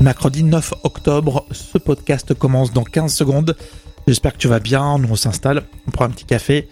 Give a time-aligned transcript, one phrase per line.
[0.00, 3.56] Mercredi 9 octobre, ce podcast commence dans 15 secondes.
[4.06, 6.68] J'espère que tu vas bien, nous on s'installe, on prend un petit café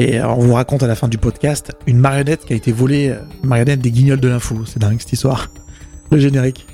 [0.00, 3.10] et on vous raconte à la fin du podcast une marionnette qui a été volée,
[3.10, 4.64] euh, une marionnette des guignols de l'info.
[4.66, 5.50] C'est dingue cette histoire.
[6.10, 6.66] Le générique.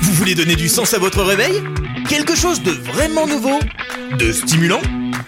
[0.00, 1.62] Vous voulez donner du sens à votre réveil?
[2.08, 3.58] Quelque chose de vraiment nouveau?
[4.18, 4.80] De stimulant?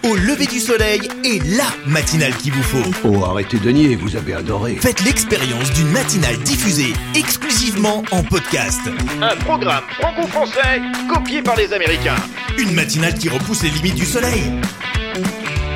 [0.09, 2.91] Au lever du soleil et la matinale qu'il vous faut.
[3.05, 4.79] Oh, arrêtez de nier, vous avez adoré.
[4.81, 8.81] Faites l'expérience d'une matinale diffusée exclusivement en podcast.
[9.21, 10.81] Un programme franco-français
[11.13, 12.17] copié par les Américains.
[12.57, 14.45] Une matinale qui repousse les limites du soleil.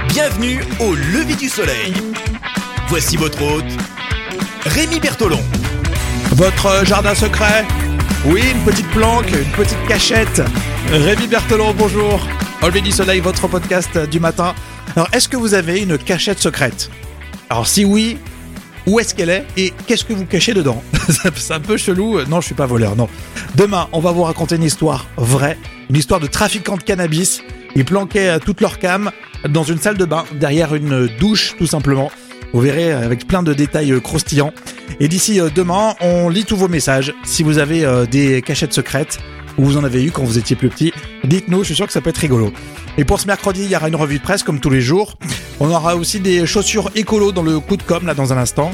[0.08, 1.92] Bienvenue au lever du soleil.
[2.88, 3.76] Voici votre hôte,
[4.64, 5.42] Rémi Bertolon.
[6.36, 7.66] Votre jardin secret?
[8.24, 10.40] Oui, une petite planque, une petite cachette.
[10.90, 12.26] Rémi Berthelon, bonjour.
[12.62, 14.54] Au lever du soleil, votre podcast du matin.
[14.94, 16.90] Alors, est-ce que vous avez une cachette secrète?
[17.50, 18.18] Alors, si oui,
[18.86, 20.80] où est-ce qu'elle est et qu'est-ce que vous cachez dedans?
[21.34, 22.20] C'est un peu chelou.
[22.26, 23.08] Non, je suis pas voleur, non.
[23.56, 25.58] Demain, on va vous raconter une histoire vraie,
[25.90, 27.42] une histoire de trafiquants de cannabis.
[27.74, 29.10] Ils planquaient toutes leurs cams
[29.48, 32.12] dans une salle de bain, derrière une douche, tout simplement.
[32.52, 34.52] Vous verrez avec plein de détails croustillants.
[35.00, 37.12] Et d'ici demain, on lit tous vos messages.
[37.24, 39.18] Si vous avez des cachettes secrètes,
[39.58, 40.92] ou vous en avez eu quand vous étiez plus petit,
[41.24, 42.52] dites-nous, je suis sûr que ça peut être rigolo.
[42.98, 45.16] Et pour ce mercredi, il y aura une revue de presse comme tous les jours.
[45.60, 48.72] On aura aussi des chaussures écolo dans le coup de com là dans un instant.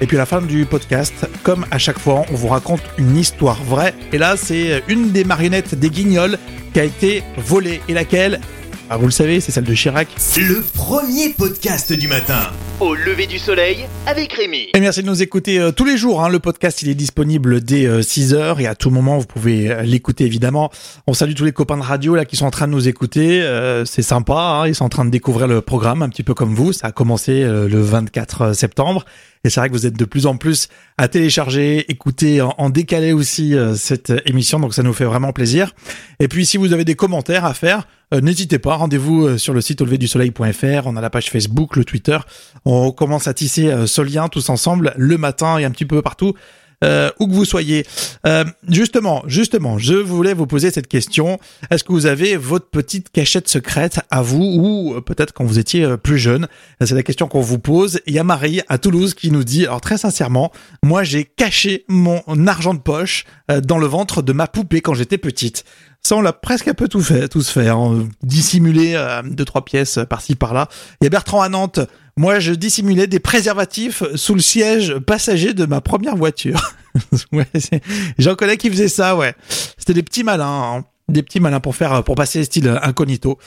[0.00, 3.16] Et puis à la fin du podcast, comme à chaque fois, on vous raconte une
[3.16, 3.94] histoire vraie.
[4.12, 6.38] Et là, c'est une des marionnettes des guignols
[6.72, 7.80] qui a été volée.
[7.88, 8.40] Et laquelle?
[8.88, 10.08] Ah, vous le savez, c'est celle de Chirac.
[10.36, 12.50] Le premier podcast du matin.
[12.80, 14.68] Au lever du soleil avec Rémi.
[14.72, 16.24] Et merci de nous écouter euh, tous les jours.
[16.24, 16.30] Hein.
[16.30, 20.24] Le podcast, il est disponible dès 6h et à tout moment, vous pouvez euh, l'écouter
[20.24, 20.70] évidemment.
[21.06, 23.42] On salue tous les copains de radio là qui sont en train de nous écouter.
[23.42, 24.66] Euh, c'est sympa, hein.
[24.66, 26.72] ils sont en train de découvrir le programme un petit peu comme vous.
[26.72, 29.04] Ça a commencé le 24 septembre.
[29.44, 32.70] Et c'est vrai que vous êtes de plus en plus à télécharger, écouter en, en
[32.70, 35.72] décalé aussi cette émission, donc ça nous fait vraiment plaisir.
[36.18, 39.60] Et puis si vous avez des commentaires à faire, euh, n'hésitez pas, rendez-vous sur le
[39.60, 42.18] site auleverdusoleil.fr, on a la page Facebook, le Twitter,
[42.64, 45.58] on commence à tisser euh, ce lien tous ensemble le matin.
[45.58, 46.34] Et un petit peu partout.
[46.82, 47.86] Euh, où que vous soyez.
[48.26, 51.38] Euh, justement, justement, je voulais vous poser cette question.
[51.70, 55.96] Est-ce que vous avez votre petite cachette secrète à vous ou peut-être quand vous étiez
[55.98, 56.48] plus jeune?
[56.80, 58.00] C'est la question qu'on vous pose.
[58.06, 60.52] Il y a Marie à Toulouse qui nous dit, alors très sincèrement,
[60.82, 63.24] moi j'ai caché mon argent de poche
[63.62, 65.64] dans le ventre de ma poupée quand j'étais petite.
[66.02, 68.08] Ça, on l'a presque un peu tout fait, tous fait, hein.
[68.22, 70.68] dissimuler euh, deux trois pièces par-ci par-là.
[71.00, 71.80] Il y a Bertrand à Nantes.
[72.16, 76.74] Moi, je dissimulais des préservatifs sous le siège passager de ma première voiture.
[77.32, 77.46] ouais,
[78.18, 79.34] j'en connais qui faisaient ça, ouais.
[79.78, 80.84] C'était des petits malins, hein.
[81.08, 83.38] des petits malins pour faire, pour passer style incognito.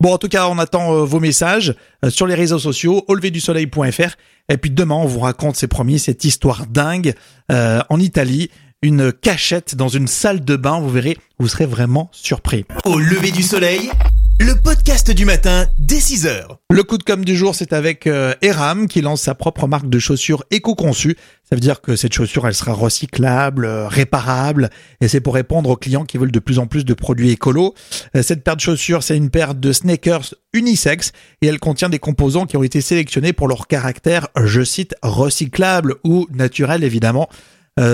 [0.00, 1.74] Bon, en tout cas, on attend vos messages
[2.08, 4.16] sur les réseaux sociaux, auleverdusoleil.fr.
[4.48, 7.14] Et puis demain, on vous raconte, c'est promis, cette histoire dingue
[7.50, 8.50] euh, en Italie
[8.82, 10.78] une cachette dans une salle de bain.
[10.78, 12.66] Vous verrez, vous serez vraiment surpris.
[12.84, 13.90] Au lever du soleil,
[14.40, 16.56] le podcast du matin dès 6h.
[16.70, 19.88] Le coup de com du jour, c'est avec euh, Eram qui lance sa propre marque
[19.88, 21.16] de chaussures éco-conçues.
[21.48, 25.70] Ça veut dire que cette chaussure, elle sera recyclable, euh, réparable, et c'est pour répondre
[25.70, 27.74] aux clients qui veulent de plus en plus de produits écolos.
[28.16, 32.00] Euh, cette paire de chaussures, c'est une paire de sneakers unisex, et elle contient des
[32.00, 37.28] composants qui ont été sélectionnés pour leur caractère, je cite, recyclable ou naturel évidemment.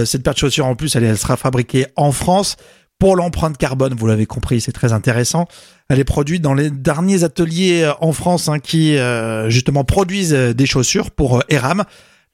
[0.05, 2.59] Cette paire de chaussures en plus, elle sera fabriquée en France.
[3.01, 5.49] Pour l'empreinte carbone, vous l'avez compris, c'est très intéressant.
[5.89, 10.35] Elle est produite dans les derniers ateliers euh, en France hein, qui euh, justement produisent
[10.35, 11.85] des chaussures pour Eram.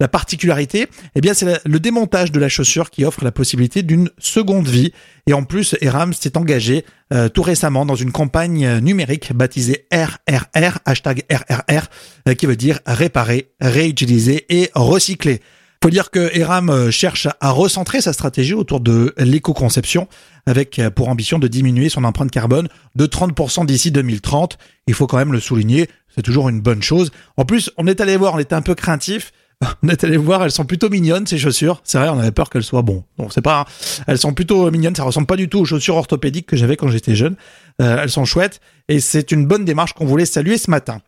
[0.00, 4.10] La particularité, eh bien, c'est le démontage de la chaussure qui offre la possibilité d'une
[4.18, 4.92] seconde vie.
[5.28, 6.84] Et en plus, Eram s'est engagé
[7.32, 14.44] tout récemment dans une campagne numérique baptisée RRR, hashtag RRR, qui veut dire réparer, réutiliser
[14.50, 15.40] et recycler.
[15.82, 20.08] Faut dire que Eram euh, cherche à recentrer sa stratégie autour de l'éco-conception
[20.46, 24.58] avec euh, pour ambition de diminuer son empreinte carbone de 30% d'ici 2030.
[24.86, 27.10] Il faut quand même le souligner, c'est toujours une bonne chose.
[27.36, 29.32] En plus, on est allé voir, on était un peu craintif.
[29.82, 31.80] On est allé voir, elles sont plutôt mignonnes ces chaussures.
[31.82, 33.04] C'est vrai, on avait peur qu'elles soient bon.
[33.30, 33.64] C'est pas,
[34.06, 34.94] elles sont plutôt mignonnes.
[34.94, 37.36] Ça ressemble pas du tout aux chaussures orthopédiques que j'avais quand j'étais jeune.
[37.80, 41.00] Euh, elles sont chouettes et c'est une bonne démarche qu'on voulait saluer ce matin.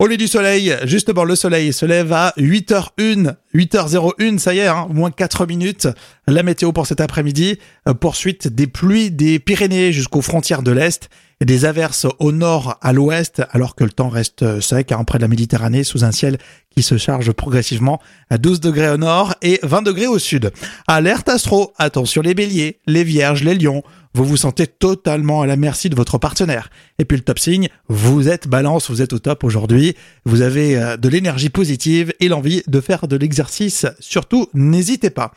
[0.00, 3.34] Au lieu du soleil, justement, le soleil se lève à 8h01.
[3.52, 5.88] 8h01, ça y est, hein, moins 4 minutes.
[6.28, 7.58] La météo pour cet après-midi.
[7.88, 11.10] Euh, poursuite des pluies des Pyrénées jusqu'aux frontières de l'Est
[11.40, 15.18] et des averses au nord, à l'ouest, alors que le temps reste sec, hein, près
[15.18, 16.38] de la Méditerranée, sous un ciel
[16.70, 18.00] qui se charge progressivement
[18.30, 20.52] à 12 degrés au nord et 20 degrés au sud.
[20.86, 23.82] Alerte astro, attention les béliers, les vierges, les lions,
[24.18, 26.70] vous vous sentez totalement à la merci de votre partenaire.
[26.98, 29.94] Et puis le top signe, vous êtes balance, vous êtes au top aujourd'hui,
[30.24, 33.86] vous avez euh, de l'énergie positive et l'envie de faire de l'exercice.
[34.00, 35.32] Surtout, n'hésitez pas.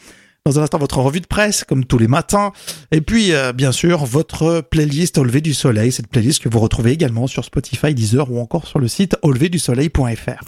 [0.46, 2.52] Dans un instant, votre revue de presse, comme tous les matins.
[2.92, 5.92] Et puis, euh, bien sûr, votre playlist au lever du soleil.
[5.92, 10.44] Cette playlist que vous retrouvez également sur Spotify, Deezer ou encore sur le site auleverdusoleil.fr.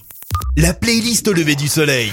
[0.58, 2.12] La playlist au lever du soleil.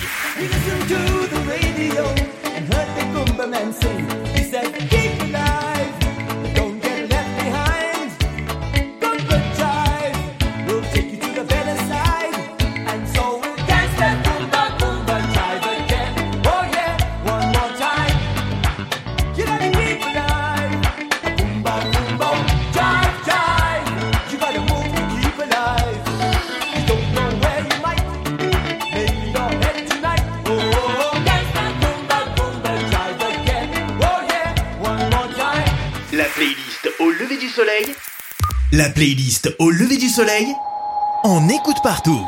[36.12, 37.87] La playlist au lever du soleil.
[38.73, 40.45] La playlist au lever du soleil.
[41.23, 42.21] On écoute partout.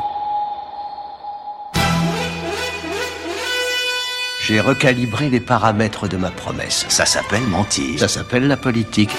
[4.47, 6.85] J'ai recalibré les paramètres de ma promesse.
[6.87, 7.99] Ça s'appelle mentir.
[7.99, 9.11] Ça s'appelle la politique.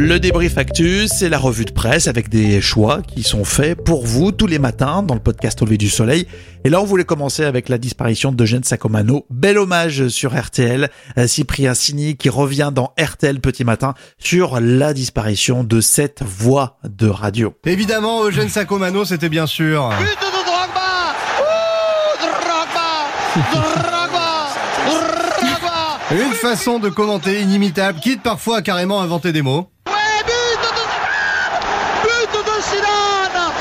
[0.00, 4.06] Le débrief actu, c'est la revue de presse avec des choix qui sont faits pour
[4.06, 6.28] vous tous les matins dans le podcast Au lever du soleil.
[6.64, 9.26] Et là, on voulait commencer avec la disparition d'Eugène Sacomano.
[9.28, 10.88] Bel hommage sur RTL.
[11.18, 16.78] Euh, Cyprien Signy qui revient dans RTL Petit Matin sur la disparition de cette voix
[16.88, 17.52] de radio.
[17.66, 19.88] Évidemment, Eugène Sacomano, c'était bien sûr.
[19.98, 24.46] But de Drogba Ouh, Drogba Drogba
[25.40, 29.68] Drogba Une façon de commenter inimitable, quitte parfois à carrément inventer des mots.
[29.86, 30.68] Ouais, but de
[32.02, 33.52] But de Zidane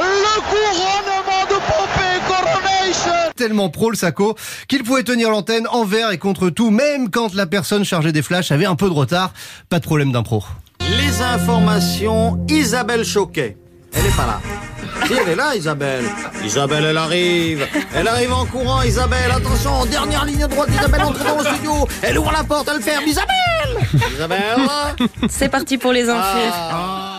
[0.00, 4.36] Le couronnement de Pompée Coronation Tellement pro le Saco
[4.68, 8.52] qu'il pouvait tenir l'antenne envers et contre tout, même quand la personne chargée des flashs
[8.52, 9.32] avait un peu de retard.
[9.70, 10.44] Pas de problème d'impro.
[10.80, 13.56] Les informations, Isabelle Choquet.
[13.94, 14.40] Elle est pas là.
[15.06, 16.04] Si, elle est là, Isabelle.
[16.44, 17.66] Isabelle, elle arrive.
[17.94, 19.30] Elle arrive en courant, Isabelle.
[19.34, 21.88] Attention, dernière ligne droite, Isabelle entre dans le studio.
[22.02, 23.04] Elle ouvre la porte, elle ferme.
[23.06, 24.68] Isabelle Isabelle
[25.30, 26.20] C'est parti pour les infos.
[26.20, 27.09] Ah.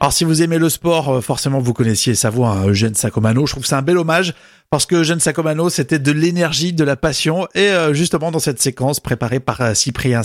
[0.00, 3.46] Alors si vous aimez le sport, euh, forcément vous connaissiez sa voix, hein, Eugène Sacomano.
[3.46, 4.34] Je trouve c'est un bel hommage
[4.74, 7.46] parce que Eugène Sacomano, c'était de l'énergie, de la passion.
[7.54, 10.22] Et euh, justement dans cette séquence préparée par euh, Cyprien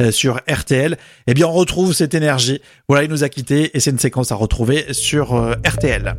[0.00, 0.96] euh, sur RTL,
[1.26, 2.60] eh bien on retrouve cette énergie.
[2.88, 5.34] Voilà, il nous a quittés et c'est une séquence à retrouver sur
[5.66, 6.14] RTL.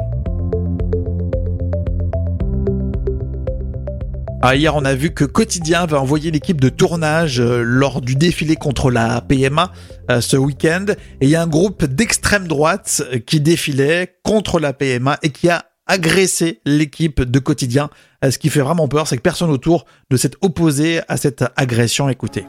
[4.44, 8.16] Ah, hier, on a vu que Quotidien va envoyer l'équipe de tournage euh, lors du
[8.16, 9.72] défilé contre la PMA
[10.10, 10.88] euh, ce week-end.
[11.22, 15.30] Et il y a un groupe d'extrême droite euh, qui défilait contre la PMA et
[15.30, 17.92] qui a agressé l'équipe de Quotidien.
[18.28, 22.10] Ce qui fait vraiment peur, c'est que personne autour ne s'est opposé à cette agression.
[22.10, 22.46] Écoutez.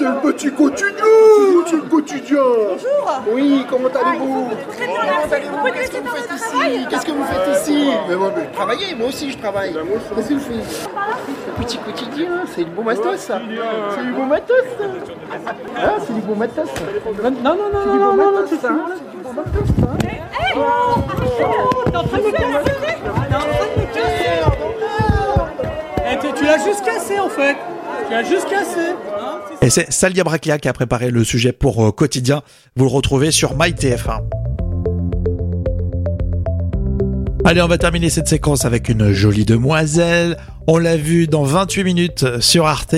[0.00, 1.04] C'est le petit quotidien
[1.66, 2.38] C'est le quotidien.
[2.38, 3.22] Bonjour.
[3.34, 7.90] Oui, comment allez-vous Très bien, Qu'est-ce que vous faites ici Qu'est-ce que vous faites ici
[8.08, 9.74] mais moi, mais Travaillez, moi aussi je travaille.
[10.16, 10.90] Qu'est-ce que vous faites
[11.58, 13.16] Le petit quotidien, c'est du beau matos.
[13.18, 13.40] Ça
[13.94, 14.56] C'est du beau matos.
[14.78, 14.84] Ça
[15.76, 16.66] Ah, c'est du beau matos.
[16.66, 19.90] Ça Non, non, non, non, non, non, non, c'est ça C'est du beau matos ça
[26.36, 27.56] tu l'as juste cassé en fait.
[28.06, 28.94] Tu l'as juste cassé.
[29.70, 32.42] Et c'est Salia Braclia qui a préparé le sujet pour euh, Quotidien.
[32.74, 34.18] Vous le retrouvez sur MyTF1.
[37.44, 40.38] Allez, on va terminer cette séquence avec une jolie demoiselle.
[40.66, 42.96] On l'a vue dans 28 minutes sur Arte.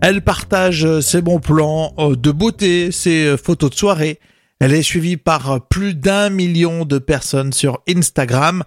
[0.00, 4.20] Elle partage ses bons plans euh, de beauté, ses euh, photos de soirée.
[4.60, 8.62] Elle est suivie par plus d'un million de personnes sur Instagram.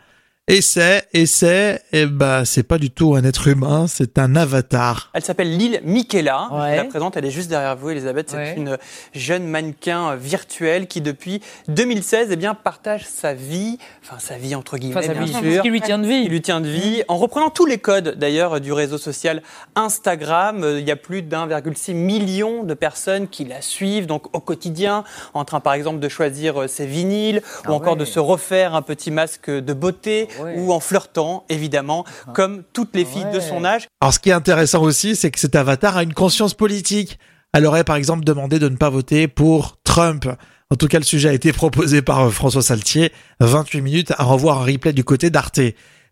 [0.49, 4.33] Et c'est, et c'est, eh ben, c'est pas du tout un être humain, c'est un
[4.37, 5.09] avatar.
[5.13, 6.47] Elle s'appelle Lille Michaela.
[6.53, 6.71] Ouais.
[6.71, 8.29] Je la présente, elle est juste derrière vous, Elisabeth.
[8.29, 8.53] C'est Ouais.
[8.55, 8.77] une
[9.13, 14.77] jeune mannequin virtuelle qui, depuis 2016, eh bien, partage sa vie, enfin sa vie entre
[14.77, 15.57] guillemets, Enfin, sa bien vie, sûr.
[15.57, 16.23] ce qui lui tient de vie.
[16.23, 19.43] qui lui tient de vie, en reprenant tous les codes d'ailleurs du réseau social
[19.75, 20.63] Instagram.
[20.63, 25.03] Euh, Il y a plus d'1,6 million de personnes qui la suivent donc au quotidien,
[25.33, 28.81] en train par exemple de choisir euh, ses vinyles ou encore de se refaire un
[28.81, 33.87] petit masque de beauté ou en flirtant évidemment comme toutes les filles de son âge.
[34.01, 37.19] Alors, ce qui est intéressant aussi, c'est que cet avatar a une conscience politique.
[37.53, 40.27] Elle aurait, par exemple, demandé de ne pas voter pour Trump.
[40.69, 43.11] En tout cas, le sujet a été proposé par euh, François Saltier.
[43.39, 45.59] 28 minutes à revoir un replay du côté d'Arte.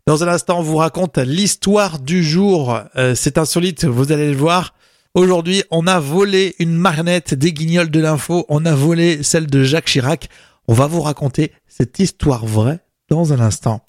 [0.06, 2.78] Dans un instant, on vous raconte l'histoire du jour.
[2.96, 4.74] Euh, c'est insolite, vous allez le voir.
[5.14, 8.44] Aujourd'hui, on a volé une marionnette des guignols de l'info.
[8.48, 10.28] On a volé celle de Jacques Chirac.
[10.68, 13.80] On va vous raconter cette histoire vraie dans un instant.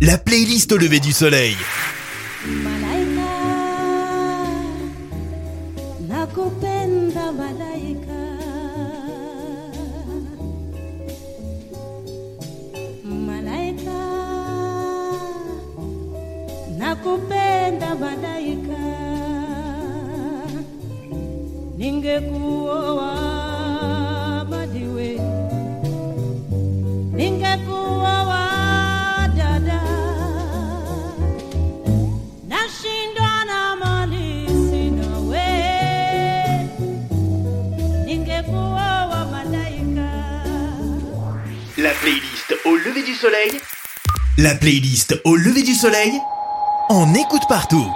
[0.00, 1.56] La playlist au lever du soleil.
[16.78, 18.76] Nakupenda malaika
[21.78, 23.25] ningekuoa
[42.66, 43.50] au lever du soleil.
[44.38, 46.12] La playlist au lever du soleil.
[46.90, 47.86] On écoute partout.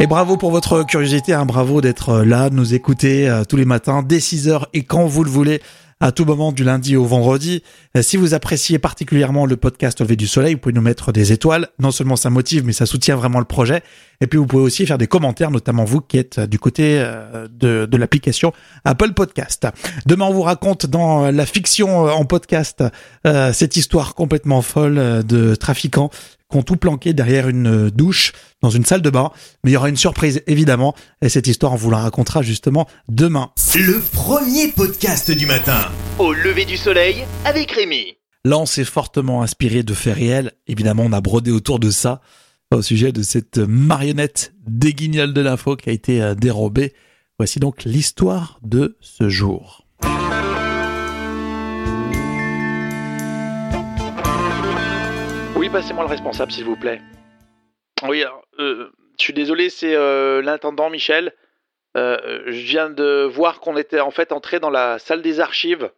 [0.00, 3.66] Et bravo pour votre curiosité, hein, bravo d'être là, de nous écouter euh, tous les
[3.66, 5.60] matins dès 6h et quand vous le voulez,
[6.00, 7.62] à tout moment du lundi au vendredi.
[7.96, 11.32] Euh, si vous appréciez particulièrement le podcast Levé du Soleil, vous pouvez nous mettre des
[11.32, 11.68] étoiles.
[11.78, 13.82] Non seulement ça motive, mais ça soutient vraiment le projet.
[14.20, 17.48] Et puis vous pouvez aussi faire des commentaires, notamment vous qui êtes du côté euh,
[17.50, 18.52] de, de l'application
[18.84, 19.66] Apple Podcast.
[20.06, 22.82] Demain, on vous raconte dans la fiction euh, en podcast
[23.52, 26.10] cette histoire complètement folle de trafiquants
[26.54, 28.32] qui ont tout planqué derrière une douche
[28.62, 29.32] dans une salle de bain.
[29.64, 30.94] Mais il y aura une surprise évidemment.
[31.20, 33.50] Et cette histoire, on vous la racontera justement demain.
[33.74, 35.90] Le premier podcast du matin.
[36.20, 38.18] Au lever du soleil avec Rémi.
[38.44, 40.52] Là, on s'est fortement inspiré de faits réels.
[40.68, 42.20] Évidemment, on a brodé autour de ça
[42.72, 46.92] au sujet de cette marionnette des guignols de l'info qui a été euh, dérobée.
[47.38, 49.86] Voici donc l'histoire de ce jour.
[55.74, 57.02] Passez-moi le responsable, s'il vous plaît.
[58.06, 61.32] Oui, alors, euh, je suis désolé, c'est euh, l'intendant Michel.
[61.96, 65.90] Euh, je viens de voir qu'on était en fait entré dans la salle des archives,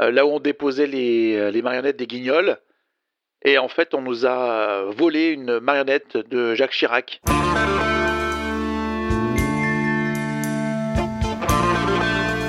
[0.00, 2.58] euh, là où on déposait les, les marionnettes des guignols.
[3.44, 7.20] Et en fait, on nous a volé une marionnette de Jacques Chirac.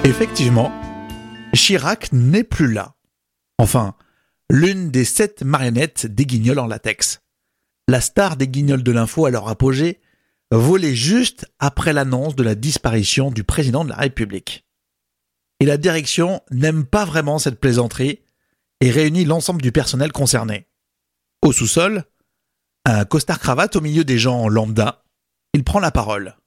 [0.03, 0.71] Effectivement,
[1.55, 2.93] Chirac n'est plus là.
[3.57, 3.95] Enfin,
[4.49, 7.21] l'une des sept marionnettes des guignols en latex.
[7.87, 9.99] La star des guignols de l'info à leur apogée,
[10.51, 14.65] volée juste après l'annonce de la disparition du président de la République.
[15.59, 18.21] Et la direction n'aime pas vraiment cette plaisanterie
[18.81, 20.67] et réunit l'ensemble du personnel concerné.
[21.41, 22.05] Au sous-sol,
[22.85, 25.03] un costard-cravate au milieu des gens lambda,
[25.53, 26.37] il prend la parole.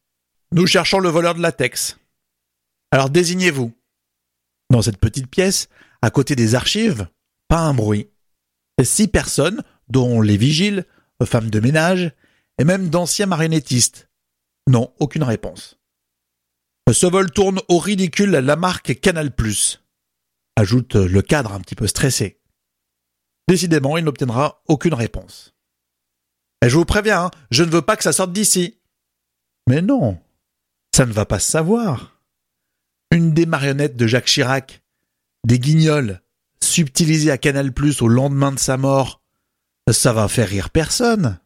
[0.53, 1.99] Nous cherchons le voleur de latex.
[2.91, 3.73] Alors désignez-vous.
[4.71, 5.69] Dans cette petite pièce,
[6.01, 7.07] à côté des archives,
[7.53, 8.09] pas un bruit.
[8.83, 10.87] Six personnes, dont les vigiles,
[11.23, 12.11] femmes de ménage,
[12.57, 14.09] et même d'anciens marionnettistes.
[14.71, 15.79] Non, aucune réponse.
[16.91, 19.31] Ce vol tourne au ridicule la marque Canal+,
[20.57, 22.41] ajoute le cadre un petit peu stressé.
[23.49, 25.55] Décidément, il n'obtiendra aucune réponse.
[26.67, 28.79] Je vous préviens, hein, je ne veux pas que ça sorte d'ici.
[29.69, 30.19] Mais non,
[30.97, 32.19] ça ne va pas se savoir.
[33.11, 34.83] Une des marionnettes de Jacques Chirac,
[35.45, 36.22] des guignols,
[36.73, 39.21] subtilisés à Canal+, au lendemain de sa mort,
[39.91, 41.39] ça va faire rire personne.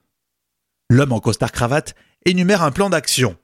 [0.89, 3.37] L'homme en costard-cravate énumère un plan d'action.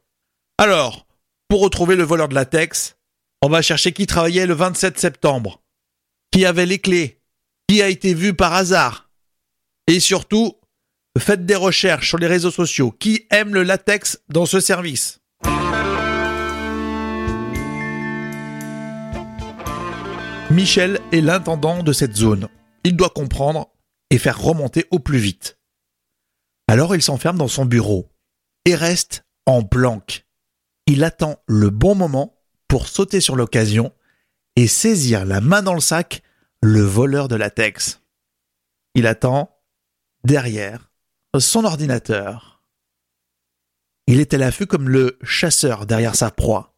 [0.58, 1.06] Alors,
[1.48, 2.96] pour retrouver le voleur de latex,
[3.42, 5.62] on va chercher qui travaillait le 27 septembre,
[6.30, 7.20] qui avait les clés,
[7.68, 9.10] qui a été vu par hasard.
[9.88, 10.54] Et surtout,
[11.18, 12.92] faites des recherches sur les réseaux sociaux.
[12.92, 15.21] Qui aime le latex dans ce service?
[20.52, 22.46] Michel est l'intendant de cette zone.
[22.84, 23.72] Il doit comprendre
[24.10, 25.58] et faire remonter au plus vite.
[26.68, 28.12] Alors il s'enferme dans son bureau
[28.66, 30.26] et reste en planque.
[30.86, 33.94] Il attend le bon moment pour sauter sur l'occasion
[34.56, 36.22] et saisir la main dans le sac
[36.62, 38.02] le voleur de latex.
[38.94, 39.58] Il attend
[40.22, 40.90] derrière
[41.38, 42.62] son ordinateur.
[44.06, 46.76] Il est à l'affût comme le chasseur derrière sa proie.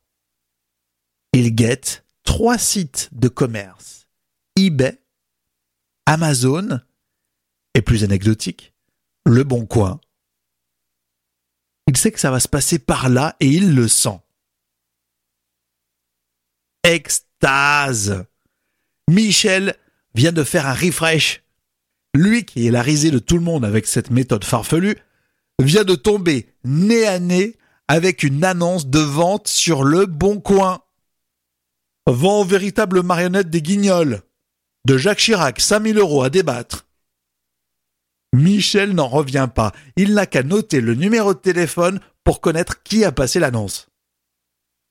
[1.33, 4.09] Il guette trois sites de commerce
[4.57, 5.01] eBay,
[6.07, 6.81] Amazon
[7.75, 8.75] et plus anecdotique,
[9.25, 10.01] Le Bon Coin.
[11.87, 14.21] Il sait que ça va se passer par là et il le sent.
[16.83, 18.27] Extase
[19.09, 19.77] Michel
[20.15, 21.43] vient de faire un refresh.
[22.15, 24.97] Lui qui est la risée de tout le monde avec cette méthode farfelue,
[25.61, 30.84] vient de tomber nez à nez avec une annonce de vente sur le bon coin.
[32.07, 34.23] Vend véritable marionnette des guignols.
[34.85, 36.87] De Jacques Chirac, 5000 euros à débattre.
[38.35, 39.73] Michel n'en revient pas.
[39.97, 43.89] Il n'a qu'à noter le numéro de téléphone pour connaître qui a passé l'annonce.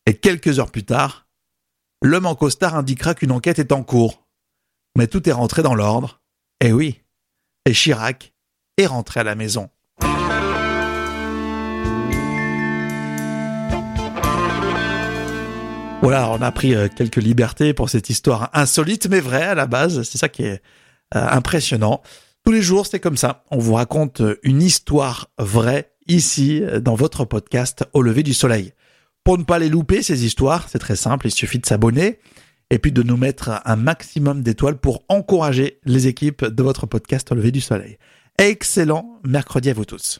[0.07, 1.27] Et quelques heures plus tard,
[2.01, 4.25] l'homme en costard indiquera qu'une enquête est en cours.
[4.97, 6.21] Mais tout est rentré dans l'ordre.
[6.61, 7.01] Eh oui.
[7.65, 8.33] Et Chirac
[8.77, 9.69] est rentré à la maison.
[16.03, 19.67] Voilà, on a pris euh, quelques libertés pour cette histoire insolite mais vraie à la
[19.67, 20.03] base.
[20.03, 20.61] C'est ça qui est
[21.15, 22.01] euh, impressionnant.
[22.45, 23.45] Tous les jours, c'est comme ça.
[23.51, 28.73] On vous raconte une histoire vraie ici, dans votre podcast Au lever du soleil.
[29.23, 31.27] Pour ne pas les louper, ces histoires, c'est très simple.
[31.27, 32.19] Il suffit de s'abonner
[32.69, 37.31] et puis de nous mettre un maximum d'étoiles pour encourager les équipes de votre podcast
[37.31, 37.97] Au lever du soleil.
[38.37, 40.19] Excellent mercredi à vous tous.